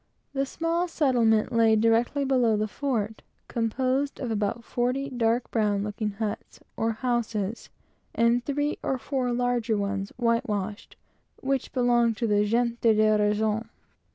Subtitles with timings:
[0.33, 6.13] The small settlement lay directly below the fort, composed of about forty dark brown looking
[6.13, 7.69] huts, or houses,
[8.15, 10.95] and two larger ones, plastered,
[11.41, 13.69] which belonged to two of the "gente de razón."